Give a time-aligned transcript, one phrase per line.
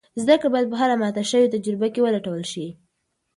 [0.21, 2.67] زده کړه باید په هره ماته شوې تجربه کې ولټول شي.